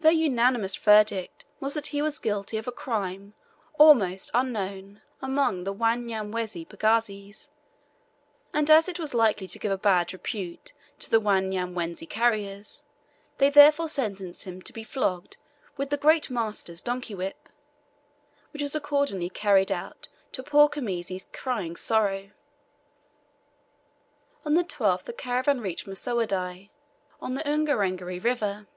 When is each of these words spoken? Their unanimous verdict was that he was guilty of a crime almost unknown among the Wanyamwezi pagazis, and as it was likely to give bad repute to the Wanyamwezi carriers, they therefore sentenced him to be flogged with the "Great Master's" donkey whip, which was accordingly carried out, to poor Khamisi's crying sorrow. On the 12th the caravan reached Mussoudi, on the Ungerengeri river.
Their 0.00 0.12
unanimous 0.14 0.76
verdict 0.76 1.44
was 1.58 1.74
that 1.74 1.88
he 1.88 2.00
was 2.00 2.20
guilty 2.20 2.56
of 2.56 2.68
a 2.68 2.72
crime 2.72 3.34
almost 3.78 4.30
unknown 4.32 5.02
among 5.20 5.64
the 5.64 5.74
Wanyamwezi 5.74 6.66
pagazis, 6.66 7.48
and 8.52 8.70
as 8.70 8.88
it 8.88 9.00
was 9.00 9.12
likely 9.12 9.48
to 9.48 9.58
give 9.58 9.82
bad 9.82 10.12
repute 10.12 10.72
to 11.00 11.10
the 11.10 11.20
Wanyamwezi 11.20 12.08
carriers, 12.08 12.84
they 13.38 13.50
therefore 13.50 13.88
sentenced 13.88 14.44
him 14.44 14.62
to 14.62 14.72
be 14.72 14.84
flogged 14.84 15.36
with 15.76 15.90
the 15.90 15.98
"Great 15.98 16.30
Master's" 16.30 16.80
donkey 16.80 17.16
whip, 17.16 17.48
which 18.52 18.62
was 18.62 18.76
accordingly 18.76 19.28
carried 19.28 19.72
out, 19.72 20.08
to 20.30 20.44
poor 20.44 20.68
Khamisi's 20.68 21.26
crying 21.32 21.74
sorrow. 21.74 22.30
On 24.46 24.54
the 24.54 24.64
12th 24.64 25.02
the 25.04 25.12
caravan 25.12 25.60
reached 25.60 25.88
Mussoudi, 25.88 26.70
on 27.20 27.32
the 27.32 27.42
Ungerengeri 27.46 28.20
river. 28.22 28.68